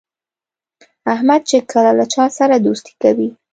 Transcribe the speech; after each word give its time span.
احمد 1.13 1.41
چې 1.49 1.57
کله 1.71 1.91
له 1.99 2.05
چا 2.13 2.25
سره 2.37 2.55
دوستي 2.65 2.93
کوي، 3.01 3.29